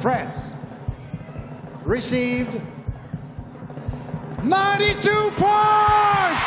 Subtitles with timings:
[0.00, 0.52] France
[1.84, 2.60] received
[4.42, 6.40] 92 points.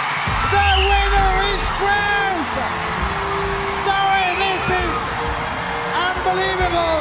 [0.53, 2.51] The winner is France.
[3.83, 4.95] Sorry, this is
[6.07, 7.00] unbelievable.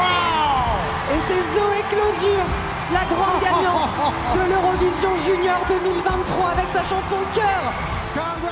[0.00, 0.80] Wow.
[1.12, 2.48] Et c'est Zoé Closure,
[2.94, 3.90] la grande gagnante
[4.34, 7.72] de l'Eurovision Junior 2023 avec sa chanson Cœur.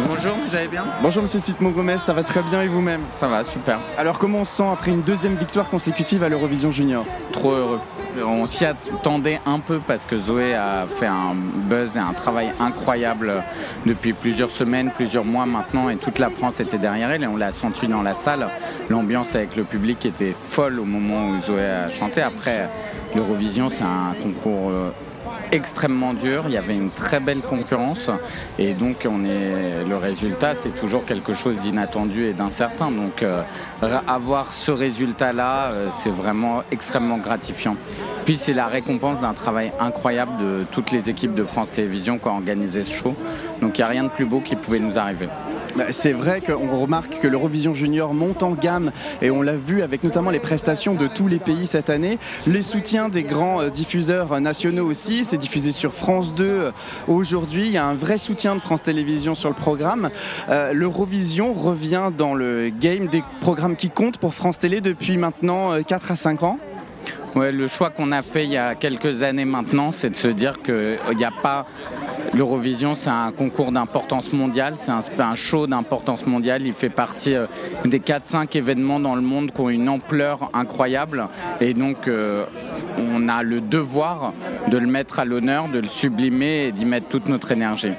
[0.01, 0.85] Bonjour, vous allez bien?
[1.01, 3.03] Bonjour Monsieur Sitmo Gomez, ça va très bien et vous-même?
[3.15, 3.79] Ça va, super.
[3.97, 7.05] Alors comment on se sent après une deuxième victoire consécutive à l'Eurovision Junior?
[7.31, 7.81] Trop heureux.
[8.27, 12.51] On s'y attendait un peu parce que Zoé a fait un buzz et un travail
[12.59, 13.45] incroyable
[13.87, 17.37] depuis plusieurs semaines, plusieurs mois maintenant et toute la France était derrière elle et on
[17.37, 18.49] l'a senti dans la salle.
[18.91, 22.23] L'ambiance avec le public était folle au moment où Zoé a chanté.
[22.23, 22.69] Après,
[23.15, 24.91] l'Eurovision c'est un concours euh,
[25.53, 28.11] extrêmement dur, il y avait une très belle concurrence
[28.59, 33.43] et donc on est le résultat c'est toujours quelque chose d'inattendu et d'incertain donc euh,
[34.09, 37.77] avoir ce résultat là euh, c'est vraiment extrêmement gratifiant.
[38.25, 42.29] Puis c'est la récompense d'un travail incroyable de toutes les équipes de France Télévisions qui
[42.29, 43.15] ont organisé ce show
[43.61, 45.29] donc il n'y a rien de plus beau qui pouvait nous arriver.
[45.77, 49.83] Bah, c'est vrai qu'on remarque que l'Eurovision Junior monte en gamme et on l'a vu
[49.83, 53.71] avec notamment les prestations de tous les pays cette année, les soutiens des grands euh,
[53.71, 56.71] diffuseurs nationaux aussi, c'est diffusé sur France 2 euh,
[57.09, 60.11] aujourd'hui, il y a un vrai soutien de France Télévisions sur le programme.
[60.51, 65.83] Euh, L'Eurovision revient dans le game des programmes qui comptent pour France Télé depuis maintenant
[65.83, 66.59] 4 à 5 ans.
[67.35, 70.61] Le choix qu'on a fait il y a quelques années maintenant, c'est de se dire
[70.63, 71.67] qu'il n'y a pas
[72.35, 76.63] L'Eurovision, c'est un concours d'importance mondiale, c'est un, show d'importance mondiale.
[76.65, 77.47] Il fait partie euh,
[77.85, 81.29] des 4-5 événements dans le monde qui ont une ampleur incroyable.
[81.61, 82.45] Et donc, euh,
[82.99, 84.33] on a le devoir
[84.69, 87.93] de le mettre à l'honneur, de le sublimer et d'y mettre toute notre énergie.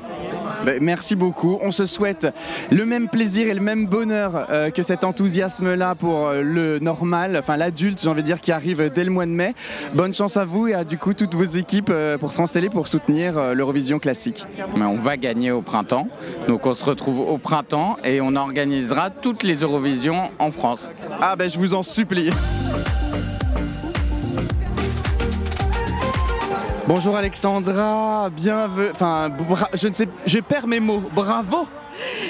[0.65, 1.59] Ben, merci beaucoup.
[1.61, 2.27] On se souhaite
[2.71, 7.37] le même plaisir et le même bonheur euh, que cet enthousiasme-là pour euh, le normal,
[7.37, 9.55] enfin l'adulte, j'ai envie de dire, qui arrive dès le mois de mai.
[9.93, 12.69] Bonne chance à vous et à du coup toutes vos équipes euh, pour France Télé
[12.69, 14.45] pour soutenir l'Eurovision classique.
[14.77, 16.07] Mais on va gagner au printemps.
[16.47, 20.91] Donc on se retrouve au printemps et on organisera toutes les Eurovisions en France.
[21.21, 22.29] Ah ben je vous en supplie.
[26.85, 28.89] Bonjour Alexandra, bienvenue.
[28.91, 29.31] Enfin,
[29.73, 31.01] je ne sais, je perds mes mots.
[31.13, 31.65] Bravo.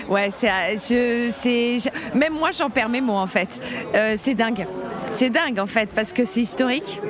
[0.08, 3.60] Ouais, c'est, je, même moi j'en perds mes mots en fait.
[3.96, 4.68] Euh, c'est dingue.
[5.12, 7.02] C'est dingue en fait parce que c'est historique,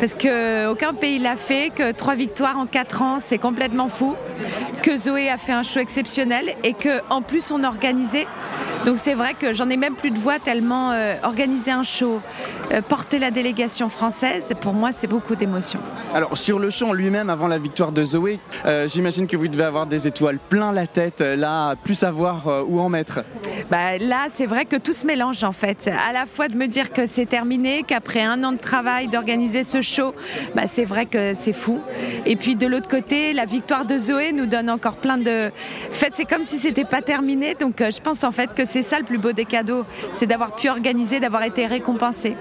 [0.00, 4.16] parce que aucun pays l'a fait, que trois victoires en quatre ans c'est complètement fou,
[4.82, 8.26] que Zoé a fait un show exceptionnel et que en plus on a organisé
[8.84, 12.20] donc c'est vrai que j'en ai même plus de voix tellement euh, organiser un show,
[12.72, 15.80] euh, porter la délégation française, pour moi c'est beaucoup d'émotions.
[16.14, 19.64] Alors sur le show lui-même, avant la victoire de Zoé, euh, j'imagine que vous devez
[19.64, 23.24] avoir des étoiles plein la tête, là, plus savoir où en mettre.
[23.70, 25.88] Bah, là c'est vrai que tout se mélange en fait.
[25.88, 29.64] À la fois de me dire que c'est terminé, qu'après un an de travail d'organiser
[29.64, 30.14] ce show,
[30.54, 31.80] bah, c'est vrai que c'est fou.
[32.26, 35.48] Et puis de l'autre côté, la victoire de Zoé nous donne encore plein de...
[35.48, 38.82] En fait c'est comme si c'était pas terminé, donc je pense en fait que c'est
[38.82, 42.36] ça le plus beau des cadeaux, c'est d'avoir pu organiser, d'avoir été récompensé.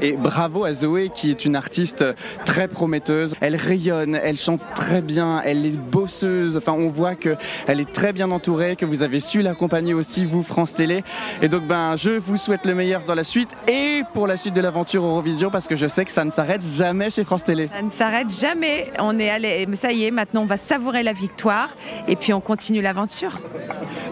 [0.00, 2.04] Et bravo à Zoé qui est une artiste
[2.44, 3.15] très prometteuse.
[3.40, 6.56] Elle rayonne, elle chante très bien, elle est bosseuse.
[6.56, 10.24] Enfin, on voit que elle est très bien entourée, que vous avez su l'accompagner aussi
[10.24, 11.04] vous France Télé.
[11.42, 14.54] Et donc ben je vous souhaite le meilleur dans la suite et pour la suite
[14.54, 17.66] de l'aventure Eurovision parce que je sais que ça ne s'arrête jamais chez France Télé.
[17.66, 18.92] Ça ne s'arrête jamais.
[18.98, 21.70] On est allé, ça y est, maintenant on va savourer la victoire
[22.08, 23.40] et puis on continue l'aventure.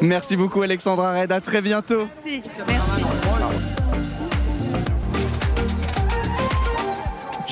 [0.00, 2.08] Merci beaucoup Alexandra Red, à très bientôt.
[2.24, 2.42] Merci.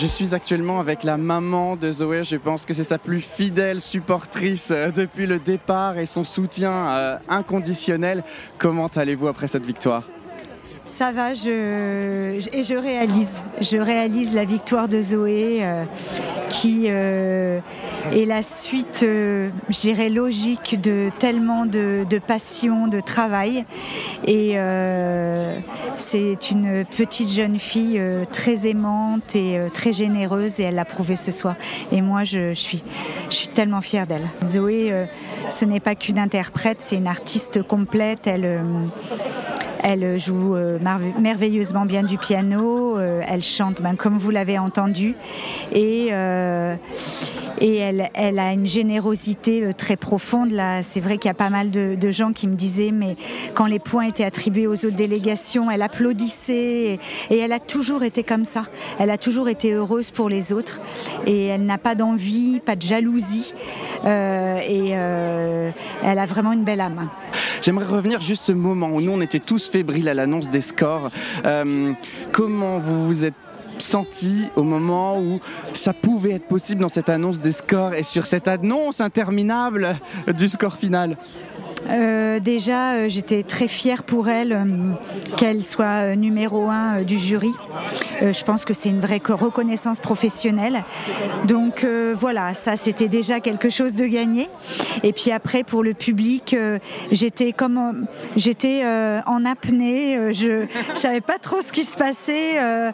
[0.03, 2.25] Je suis actuellement avec la maman de Zoé.
[2.25, 6.73] Je pense que c'est sa plus fidèle supportrice euh, depuis le départ et son soutien
[6.73, 8.25] euh, inconditionnel.
[8.59, 10.03] Comment allez-vous après cette victoire?
[10.89, 14.35] Ça va, je, et je réalise.
[14.35, 15.85] La victoire de Zoé, euh,
[16.53, 17.61] qui euh,
[18.13, 23.65] est la suite, euh, je dirais, logique de tellement de, passion, de travail.
[24.27, 24.57] Et
[25.97, 31.33] c'est une petite jeune fille très aimante et très généreuse, et elle l'a prouvé ce
[31.33, 31.55] soir.
[31.91, 32.85] Et moi, je, suis,
[33.55, 34.29] tellement fière d'elle.
[34.45, 34.93] Zoé,
[35.49, 38.27] ce n'est pas qu'une interprète, c'est une artiste complète.
[39.83, 40.79] Elle joue euh,
[41.19, 45.15] merveilleusement bien du piano, euh, elle chante ben, comme vous l'avez entendu
[45.73, 46.77] et, euh,
[47.61, 50.51] elle, a une générosité très profonde.
[50.51, 53.17] Là, c'est vrai qu'il y a pas mal de, gens qui me disaient mais
[53.55, 56.99] quand les points étaient attribués aux autres délégations, elle applaudissait
[57.31, 58.65] et, elle a toujours été comme ça.
[58.99, 60.81] Elle a toujours été heureuse pour les autres
[61.27, 63.55] et elle n'a pas d'envie, pas de jalousie
[64.05, 67.09] et elle a vraiment une belle âme.
[67.63, 71.11] J'aimerais revenir juste ce moment où nous on était tous fébriles à l'annonce des scores.
[71.47, 71.93] Euh,
[72.33, 73.35] comment vous vous êtes
[73.79, 75.39] senti au moment où
[75.73, 79.95] ça pouvait être possible dans cette annonce des scores et sur cette annonce interminable
[80.37, 81.17] du score final?
[81.89, 84.65] Euh, déjà, euh, j'étais très fière pour elle euh,
[85.37, 87.53] qu'elle soit numéro un du jury.
[88.21, 90.85] je pense que c'est une vraie reconnaissance professionnelle.
[91.47, 91.85] Donc
[92.15, 94.49] voilà, ça c'était déjà quelque chose de gagné.
[95.03, 96.55] Et puis après, pour le public,
[97.11, 98.07] j'étais comme
[98.37, 98.85] j'étais
[99.27, 100.33] en apnée.
[100.33, 102.93] je savais pas trop ce qui se passait.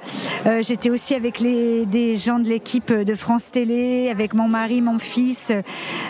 [0.63, 4.99] j'étais aussi avec les, des gens de l'équipe de France Télé, avec mon mari, mon
[4.99, 5.53] fils,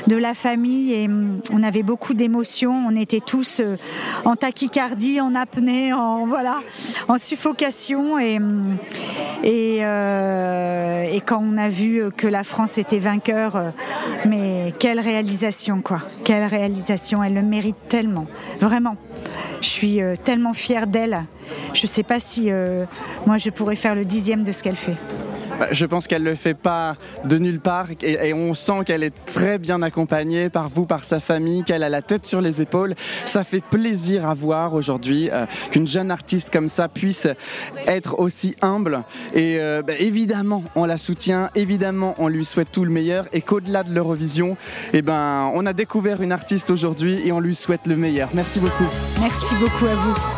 [0.07, 3.77] de la famille, et mm, on avait beaucoup d'émotions on était tous euh,
[4.25, 6.61] en tachycardie, en apnée, en voilà,
[7.09, 8.19] en suffocation.
[8.19, 8.39] Et,
[9.85, 13.71] euh, et, quand on a vu que la France était vainqueur, euh,
[14.27, 18.27] mais quelle réalisation quoi Quelle réalisation Elle le mérite tellement,
[18.61, 18.97] vraiment.
[19.61, 21.25] Je suis tellement fière d'elle.
[21.75, 22.51] Je ne sais pas si
[23.27, 24.97] moi je pourrais faire le dixième de ce qu'elle fait.
[25.59, 29.03] Bah, je pense qu'elle ne le fait pas de nulle part et, on sent qu'elle
[29.03, 32.63] est très bien accompagnée par vous, par sa famille, qu'elle a la tête sur les
[32.63, 32.95] épaules.
[33.25, 37.27] Ça fait plaisir à voir aujourd'hui euh, qu'une jeune artiste comme ça puisse
[37.87, 39.03] être aussi humble.
[39.35, 43.41] Et euh, bah, évidemment, on la soutient, évidemment, on lui souhaite tout le meilleur et
[43.41, 44.57] qu'au-delà de l'Eurovision,
[44.93, 48.29] eh ben, on a découvert une artiste aujourd'hui et on lui souhaite le meilleur.
[48.35, 48.87] Merci beaucoup.
[49.21, 50.38] Merci beaucoup à vous.